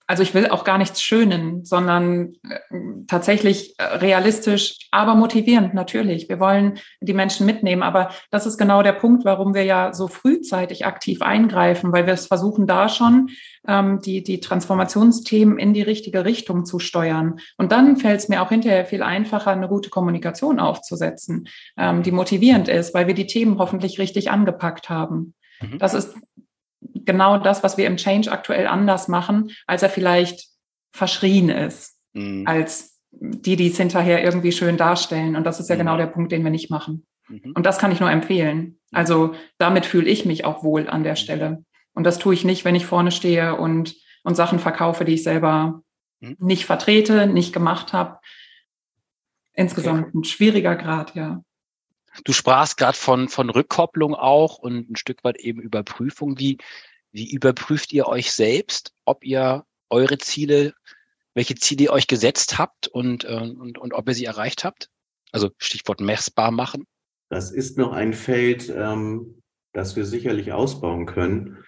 [0.05, 2.59] also ich will auch gar nichts schönen, sondern äh,
[3.07, 6.27] tatsächlich äh, realistisch, aber motivierend natürlich.
[6.27, 10.07] Wir wollen die Menschen mitnehmen, aber das ist genau der Punkt, warum wir ja so
[10.07, 13.29] frühzeitig aktiv eingreifen, weil wir es versuchen, da schon
[13.65, 17.39] ähm, die, die Transformationsthemen in die richtige Richtung zu steuern.
[17.57, 22.11] Und dann fällt es mir auch hinterher viel einfacher, eine gute Kommunikation aufzusetzen, ähm, die
[22.11, 25.33] motivierend ist, weil wir die Themen hoffentlich richtig angepackt haben.
[25.61, 25.77] Mhm.
[25.77, 26.13] Das ist
[26.93, 30.47] genau das, was wir im Change aktuell anders machen, als er vielleicht
[30.91, 32.43] verschrien ist, mhm.
[32.47, 35.35] als die, die es hinterher irgendwie schön darstellen.
[35.35, 35.79] Und das ist ja mhm.
[35.79, 37.05] genau der Punkt, den wir nicht machen.
[37.27, 37.53] Mhm.
[37.55, 38.57] Und das kann ich nur empfehlen.
[38.59, 38.77] Mhm.
[38.91, 41.63] Also damit fühle ich mich auch wohl an der Stelle.
[41.93, 45.23] Und das tue ich nicht, wenn ich vorne stehe und, und Sachen verkaufe, die ich
[45.23, 45.81] selber
[46.19, 46.37] mhm.
[46.39, 48.19] nicht vertrete, nicht gemacht habe.
[49.53, 50.17] Insgesamt okay.
[50.17, 51.43] ein schwieriger Grad, ja.
[52.23, 56.37] Du sprachst gerade von, von Rückkopplung auch und ein Stück weit eben Überprüfung.
[56.39, 56.57] Wie,
[57.11, 60.73] wie überprüft ihr euch selbst, ob ihr eure Ziele,
[61.33, 64.89] welche Ziele ihr euch gesetzt habt und, äh, und, und ob ihr sie erreicht habt?
[65.31, 66.85] Also Stichwort messbar machen.
[67.29, 69.41] Das ist noch ein Feld, ähm,
[69.73, 71.63] das wir sicherlich ausbauen können.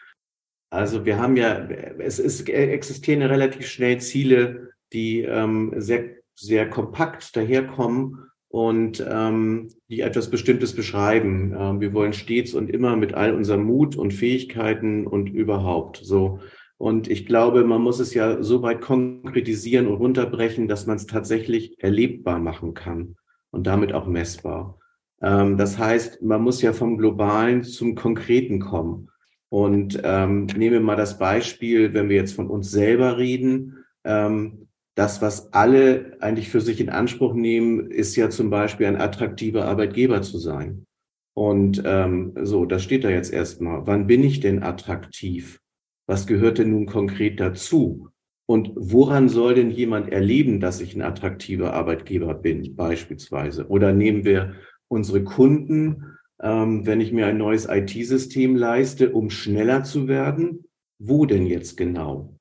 [0.70, 1.58] Also wir haben ja,
[2.00, 9.68] es, ist, existieren ja relativ schnell Ziele, die ähm, sehr, sehr kompakt daherkommen und ähm,
[9.90, 11.54] die etwas Bestimmtes beschreiben.
[11.60, 16.40] Ähm, wir wollen stets und immer mit all unserem Mut und Fähigkeiten und überhaupt so.
[16.78, 21.06] Und ich glaube, man muss es ja so weit konkretisieren und runterbrechen, dass man es
[21.06, 23.18] tatsächlich erlebbar machen kann
[23.52, 24.80] und damit auch messbar.
[25.22, 29.10] Ähm, das heißt, man muss ja vom Globalen zum Konkreten kommen.
[29.50, 33.84] Und ähm, nehmen wir mal das Beispiel, wenn wir jetzt von uns selber reden.
[34.06, 39.00] Ähm, das, was alle eigentlich für sich in Anspruch nehmen, ist ja zum Beispiel ein
[39.00, 40.86] attraktiver Arbeitgeber zu sein.
[41.38, 43.86] Und ähm, so, das steht da jetzt erstmal.
[43.86, 45.60] Wann bin ich denn attraktiv?
[46.08, 48.10] Was gehört denn nun konkret dazu?
[48.48, 53.68] Und woran soll denn jemand erleben, dass ich ein attraktiver Arbeitgeber bin, beispielsweise?
[53.68, 54.54] Oder nehmen wir
[54.88, 60.66] unsere Kunden, ähm, wenn ich mir ein neues IT-System leiste, um schneller zu werden,
[61.00, 62.35] wo denn jetzt genau?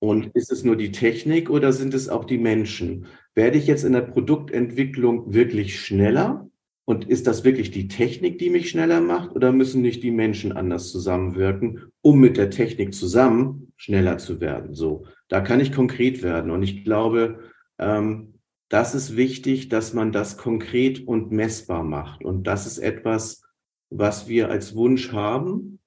[0.00, 3.06] Und ist es nur die Technik oder sind es auch die Menschen?
[3.34, 6.48] Werde ich jetzt in der Produktentwicklung wirklich schneller?
[6.86, 9.36] Und ist das wirklich die Technik, die mich schneller macht?
[9.36, 14.74] Oder müssen nicht die Menschen anders zusammenwirken, um mit der Technik zusammen schneller zu werden?
[14.74, 16.50] So, da kann ich konkret werden.
[16.50, 17.40] Und ich glaube,
[17.78, 22.24] ähm, das ist wichtig, dass man das konkret und messbar macht.
[22.24, 23.42] Und das ist etwas,
[23.90, 25.78] was wir als Wunsch haben,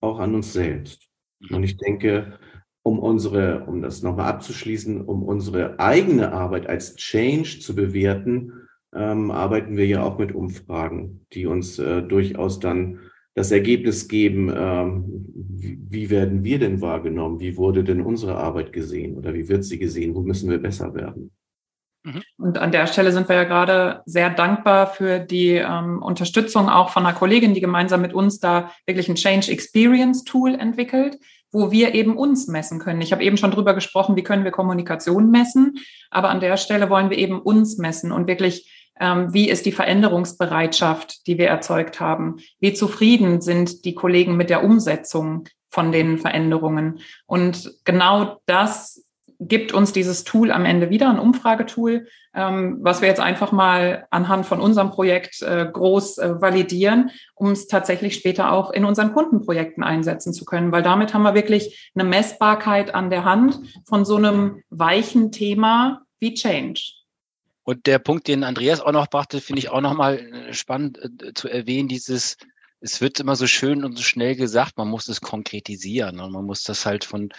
[0.00, 1.08] auch an uns selbst.
[1.50, 2.38] Und ich denke,
[2.84, 8.52] um unsere, um das nochmal abzuschließen, um unsere eigene Arbeit als Change zu bewerten,
[8.94, 13.00] ähm, arbeiten wir ja auch mit Umfragen, die uns äh, durchaus dann
[13.34, 17.40] das Ergebnis geben, ähm, wie, wie werden wir denn wahrgenommen?
[17.40, 20.14] Wie wurde denn unsere Arbeit gesehen oder wie wird sie gesehen?
[20.14, 21.32] Wo müssen wir besser werden?
[22.04, 22.22] Mhm.
[22.36, 26.90] Und an der Stelle sind wir ja gerade sehr dankbar für die ähm, Unterstützung auch
[26.90, 31.18] von einer Kollegin, die gemeinsam mit uns da wirklich ein Change Experience Tool entwickelt,
[31.54, 33.00] wo wir eben uns messen können.
[33.00, 35.78] Ich habe eben schon drüber gesprochen, wie können wir Kommunikation messen,
[36.10, 39.72] aber an der Stelle wollen wir eben uns messen und wirklich ähm, wie ist die
[39.72, 42.36] Veränderungsbereitschaft, die wir erzeugt haben?
[42.60, 47.00] Wie zufrieden sind die Kollegen mit der Umsetzung von den Veränderungen?
[47.26, 49.03] Und genau das
[49.48, 54.06] gibt uns dieses Tool am Ende wieder, ein Umfragetool, ähm, was wir jetzt einfach mal
[54.10, 59.12] anhand von unserem Projekt äh, groß äh, validieren, um es tatsächlich später auch in unseren
[59.12, 60.72] Kundenprojekten einsetzen zu können.
[60.72, 66.02] Weil damit haben wir wirklich eine Messbarkeit an der Hand von so einem weichen Thema
[66.18, 66.80] wie Change.
[67.64, 71.32] Und der Punkt, den Andreas auch noch brachte, finde ich auch nochmal äh, spannend äh,
[71.32, 72.36] zu erwähnen, dieses
[72.84, 76.44] es wird immer so schön und so schnell gesagt, man muss es konkretisieren und man
[76.44, 77.30] muss das halt von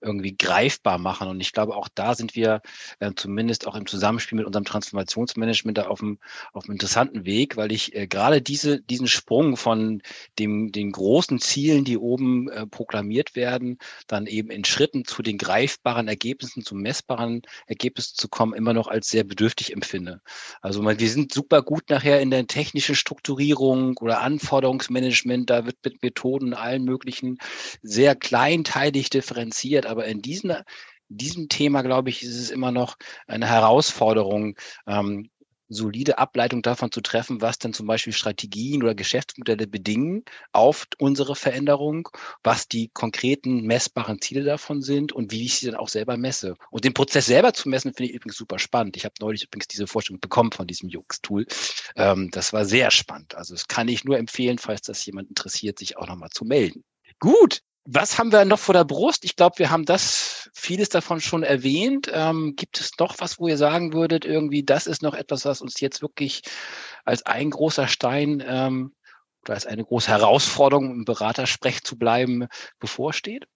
[0.00, 1.26] irgendwie greifbar machen.
[1.26, 2.62] Und ich glaube, auch da sind wir
[3.00, 6.20] äh, zumindest auch im Zusammenspiel mit unserem Transformationsmanagement da auf einem,
[6.52, 10.02] auf einem interessanten Weg, weil ich äh, gerade diese, diesen Sprung von
[10.38, 15.36] dem, den großen Zielen, die oben äh, proklamiert werden, dann eben in Schritten zu den
[15.36, 20.20] greifbaren Ergebnissen, zu messbaren Ergebnissen zu kommen, immer noch als sehr bedürftig empfinde.
[20.60, 25.66] Also man, wir sind super gut nachher in der technischen Strukturierung oder Anforderungs Management, da
[25.66, 27.38] wird mit Methoden allen möglichen
[27.82, 30.54] sehr kleinteilig differenziert, aber in diesen
[31.14, 35.28] diesem Thema, glaube ich, ist es immer noch eine Herausforderung, ähm,
[35.72, 41.36] solide Ableitung davon zu treffen, was denn zum Beispiel Strategien oder Geschäftsmodelle bedingen auf unsere
[41.36, 42.08] Veränderung,
[42.42, 46.56] was die konkreten messbaren Ziele davon sind und wie ich sie dann auch selber messe.
[46.70, 48.96] Und den Prozess selber zu messen, finde ich übrigens super spannend.
[48.96, 51.46] Ich habe neulich übrigens diese Vorstellung bekommen von diesem Jux-Tool.
[51.96, 53.34] Ähm, das war sehr spannend.
[53.34, 56.84] Also das kann ich nur empfehlen, falls das jemand interessiert, sich auch nochmal zu melden.
[57.18, 59.24] Gut, was haben wir noch vor der Brust?
[59.24, 62.10] Ich glaube, wir haben das, vieles davon schon erwähnt.
[62.12, 65.60] Ähm, gibt es noch was, wo ihr sagen würdet, irgendwie, das ist noch etwas, was
[65.60, 66.42] uns jetzt wirklich
[67.04, 68.92] als ein großer Stein ähm,
[69.42, 72.46] oder als eine große Herausforderung, im Beratersprech zu bleiben,
[72.78, 73.46] bevorsteht?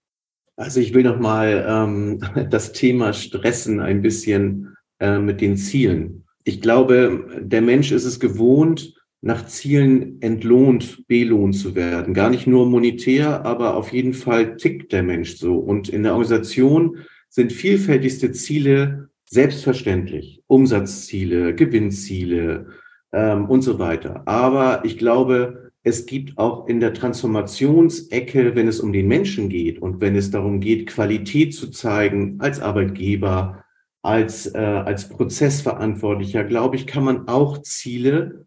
[0.56, 6.26] Also ich will noch mal ähm, das Thema Stressen ein bisschen äh, mit den Zielen.
[6.44, 8.94] Ich glaube, der Mensch ist es gewohnt,
[9.26, 12.14] nach Zielen entlohnt, belohnt zu werden.
[12.14, 15.56] Gar nicht nur monetär, aber auf jeden Fall tickt der Mensch so.
[15.56, 20.42] Und in der Organisation sind vielfältigste Ziele Selbstverständlich.
[20.46, 22.68] Umsatzziele, Gewinnziele
[23.12, 24.22] ähm, und so weiter.
[24.26, 29.82] Aber ich glaube, es gibt auch in der Transformationsecke, wenn es um den Menschen geht
[29.82, 33.64] und wenn es darum geht, Qualität zu zeigen als Arbeitgeber,
[34.02, 38.45] als, äh, als Prozessverantwortlicher, glaube ich, kann man auch Ziele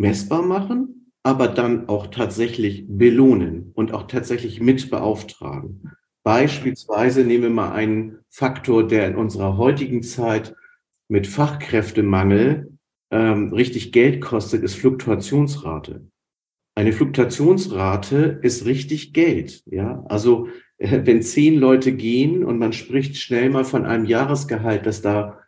[0.00, 5.92] messbar machen, aber dann auch tatsächlich belohnen und auch tatsächlich mit beauftragen.
[6.24, 10.54] Beispielsweise nehmen wir mal einen Faktor, der in unserer heutigen Zeit
[11.08, 12.78] mit Fachkräftemangel
[13.10, 16.06] ähm, richtig Geld kostet, ist Fluktuationsrate.
[16.74, 19.62] Eine Fluktuationsrate ist richtig Geld.
[19.66, 24.86] Ja, also äh, wenn zehn Leute gehen und man spricht schnell mal von einem Jahresgehalt,
[24.86, 25.40] das da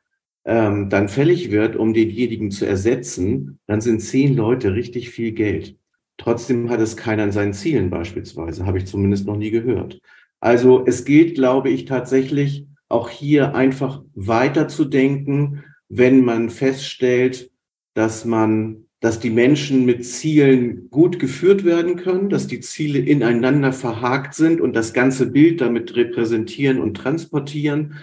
[0.45, 5.77] ähm, dann fällig wird, um denjenigen zu ersetzen, dann sind zehn Leute richtig viel Geld.
[6.19, 10.01] Trotzdem hat es keiner an seinen Zielen beispielsweise, habe ich zumindest noch nie gehört.
[10.41, 17.51] Also es gilt, glaube ich, tatsächlich auch hier einfach weiterzudenken, wenn man feststellt,
[17.95, 23.73] dass man, dass die Menschen mit Zielen gut geführt werden können, dass die Ziele ineinander
[23.73, 27.95] verhakt sind und das ganze Bild damit repräsentieren und transportieren,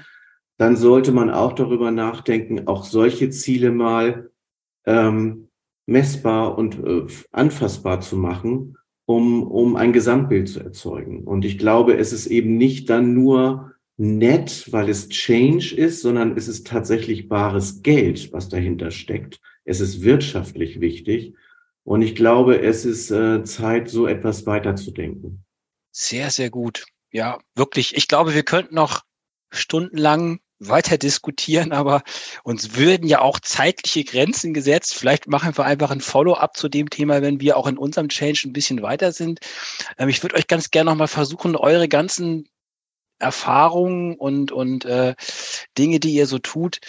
[0.59, 4.29] dann sollte man auch darüber nachdenken, auch solche Ziele mal
[4.85, 5.49] ähm,
[5.87, 8.75] messbar und äh, anfassbar zu machen
[9.09, 11.23] um, um ein Gesamtbild zu erzeugen.
[11.23, 16.37] Und ich glaube, es ist eben nicht dann nur nett, weil es Change ist, sondern
[16.37, 19.41] es ist tatsächlich bares Geld, was dahinter steckt.
[19.65, 21.33] Es ist wirtschaftlich wichtig.
[21.83, 25.43] Und ich glaube, es ist äh, Zeit, so etwas weiterzudenken.
[25.91, 26.85] Sehr, sehr gut.
[27.11, 27.97] Ja, wirklich.
[27.97, 29.01] Ich glaube, wir könnten noch
[29.49, 32.03] stundenlang weiter diskutieren, aber
[32.43, 34.93] uns würden ja auch zeitliche Grenzen gesetzt.
[34.93, 38.41] Vielleicht machen wir einfach ein Follow-up zu dem Thema, wenn wir auch in unserem Change
[38.45, 39.39] ein bisschen weiter sind.
[39.97, 42.49] Ähm, ich würde euch ganz gerne nochmal versuchen, eure ganzen
[43.19, 45.15] Erfahrungen und, und äh,
[45.77, 46.79] Dinge, die ihr so tut,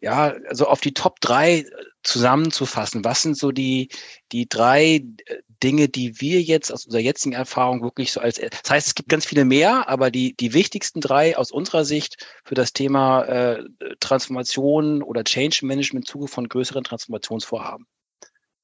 [0.00, 1.64] ja, also auf die Top drei
[2.02, 3.04] zusammenzufassen.
[3.04, 3.88] Was sind so die,
[4.32, 8.70] die drei äh, Dinge, die wir jetzt aus unserer jetzigen Erfahrung wirklich so als, das
[8.70, 12.54] heißt, es gibt ganz viele mehr, aber die, die wichtigsten drei aus unserer Sicht für
[12.54, 13.64] das Thema äh,
[14.00, 17.86] Transformation oder Change Management im Zuge von größeren Transformationsvorhaben,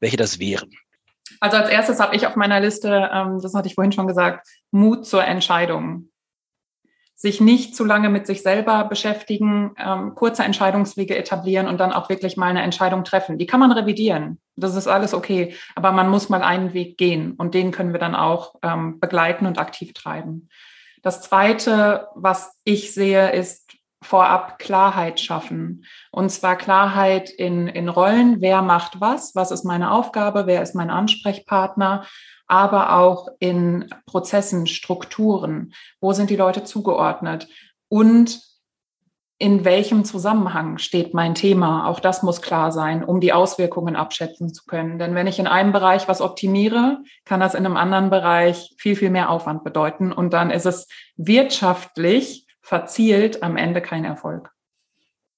[0.00, 0.70] welche das wären?
[1.40, 4.48] Also als erstes habe ich auf meiner Liste, ähm, das hatte ich vorhin schon gesagt,
[4.70, 6.10] Mut zur Entscheidung
[7.20, 12.08] sich nicht zu lange mit sich selber beschäftigen, ähm, kurze Entscheidungswege etablieren und dann auch
[12.08, 13.38] wirklich mal eine Entscheidung treffen.
[13.38, 14.38] Die kann man revidieren.
[14.54, 15.52] Das ist alles okay.
[15.74, 19.46] Aber man muss mal einen Weg gehen und den können wir dann auch ähm, begleiten
[19.46, 20.48] und aktiv treiben.
[21.02, 25.84] Das zweite, was ich sehe, ist vorab Klarheit schaffen.
[26.12, 28.40] Und zwar Klarheit in, in Rollen.
[28.40, 29.34] Wer macht was?
[29.34, 30.46] Was ist meine Aufgabe?
[30.46, 32.04] Wer ist mein Ansprechpartner?
[32.48, 35.74] Aber auch in Prozessen, Strukturen.
[36.00, 37.46] Wo sind die Leute zugeordnet?
[37.88, 38.40] Und
[39.40, 41.86] in welchem Zusammenhang steht mein Thema?
[41.86, 44.98] Auch das muss klar sein, um die Auswirkungen abschätzen zu können.
[44.98, 48.96] Denn wenn ich in einem Bereich was optimiere, kann das in einem anderen Bereich viel,
[48.96, 50.10] viel mehr Aufwand bedeuten.
[50.10, 54.50] Und dann ist es wirtschaftlich verzielt am Ende kein Erfolg.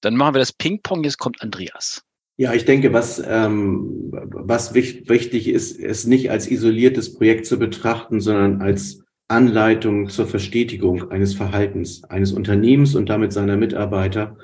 [0.01, 1.03] Dann machen wir das Ping-Pong.
[1.03, 2.03] Jetzt kommt Andreas.
[2.41, 8.19] Ja, ich denke, was, ähm, was wichtig ist, es nicht als isoliertes Projekt zu betrachten,
[8.19, 14.37] sondern als Anleitung zur Verstetigung eines Verhaltens eines Unternehmens und damit seiner Mitarbeiter,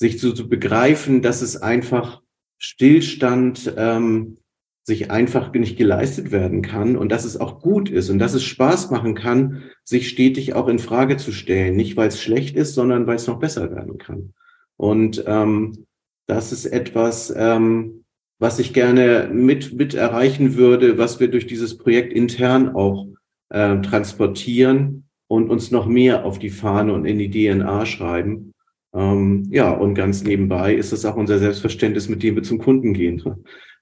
[0.00, 2.22] sich zu, zu begreifen, dass es einfach
[2.58, 4.38] Stillstand ähm,
[4.82, 8.42] sich einfach nicht geleistet werden kann und dass es auch gut ist und dass es
[8.42, 12.74] Spaß machen kann, sich stetig auch in Frage zu stellen, nicht weil es schlecht ist,
[12.74, 14.34] sondern weil es noch besser werden kann.
[14.76, 15.86] Und ähm,
[16.26, 18.04] das ist etwas, ähm,
[18.38, 23.06] was ich gerne mit, mit erreichen würde, was wir durch dieses Projekt intern auch
[23.50, 28.52] äh, transportieren und uns noch mehr auf die Fahne und in die DNA schreiben.
[28.94, 32.94] Ähm, ja, und ganz nebenbei ist es auch unser Selbstverständnis, mit dem wir zum Kunden
[32.94, 33.22] gehen.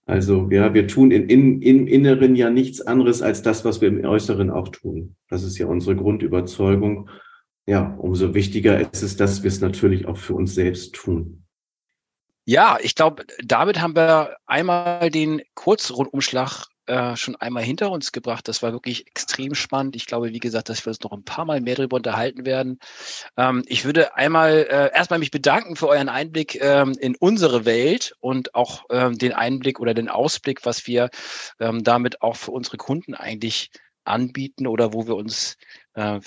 [0.06, 3.88] Also ja, wir tun in, in, im Inneren ja nichts anderes als das, was wir
[3.88, 5.16] im Äußeren auch tun.
[5.28, 7.08] Das ist ja unsere Grundüberzeugung.
[7.66, 11.41] Ja, umso wichtiger ist es, dass wir es natürlich auch für uns selbst tun.
[12.44, 18.48] Ja, ich glaube, damit haben wir einmal den Kurzrundumschlag äh, schon einmal hinter uns gebracht.
[18.48, 19.94] Das war wirklich extrem spannend.
[19.94, 22.80] Ich glaube, wie gesagt, dass wir uns noch ein paar Mal mehr darüber unterhalten werden.
[23.36, 28.16] Ähm, ich würde einmal äh, erstmal mich bedanken für euren Einblick ähm, in unsere Welt
[28.18, 31.10] und auch ähm, den Einblick oder den Ausblick, was wir
[31.60, 33.70] ähm, damit auch für unsere Kunden eigentlich
[34.04, 35.56] anbieten oder wo wir uns
[35.94, 36.18] äh,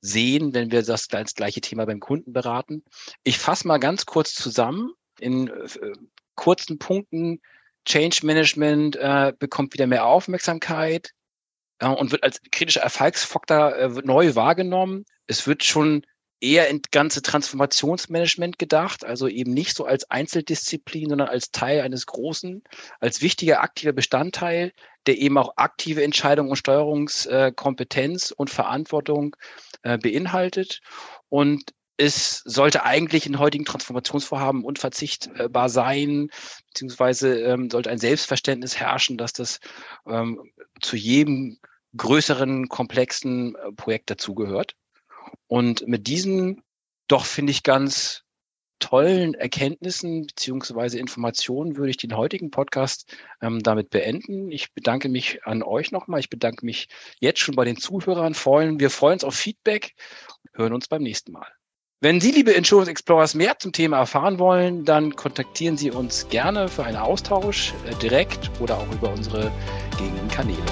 [0.00, 2.82] sehen, wenn wir das, das gleiche Thema beim Kunden beraten.
[3.24, 5.92] Ich fasse mal ganz kurz zusammen in äh,
[6.34, 7.40] kurzen Punkten.
[7.84, 11.12] Change Management äh, bekommt wieder mehr Aufmerksamkeit
[11.78, 15.04] äh, und wird als kritischer Erfolgsfaktor äh, neu wahrgenommen.
[15.26, 16.02] Es wird schon
[16.40, 22.06] eher in ganze Transformationsmanagement gedacht, also eben nicht so als Einzeldisziplin, sondern als Teil eines
[22.06, 22.62] großen,
[23.00, 24.72] als wichtiger aktiver Bestandteil,
[25.06, 29.34] der eben auch aktive Entscheidung und Steuerungskompetenz und Verantwortung
[29.82, 30.80] äh, beinhaltet.
[31.28, 36.30] Und es sollte eigentlich in heutigen Transformationsvorhaben unverzichtbar sein,
[36.68, 39.58] beziehungsweise ähm, sollte ein Selbstverständnis herrschen, dass das
[40.06, 40.40] ähm,
[40.80, 41.58] zu jedem
[41.96, 44.76] größeren, komplexen äh, Projekt dazugehört.
[45.48, 46.62] Und mit diesen
[47.08, 48.22] doch, finde ich, ganz
[48.78, 54.52] tollen Erkenntnissen beziehungsweise Informationen würde ich den heutigen Podcast ähm, damit beenden.
[54.52, 56.20] Ich bedanke mich an euch nochmal.
[56.20, 56.88] Ich bedanke mich
[57.18, 58.34] jetzt schon bei den Zuhörern.
[58.34, 58.78] Freuen.
[58.78, 59.94] Wir freuen uns auf Feedback.
[60.52, 61.57] Hören uns beim nächsten Mal.
[62.00, 66.68] Wenn Sie, liebe Insurance Explorers, mehr zum Thema erfahren wollen, dann kontaktieren Sie uns gerne
[66.68, 69.50] für einen Austausch, äh, direkt oder auch über unsere
[69.98, 70.62] gängigen Kanäle.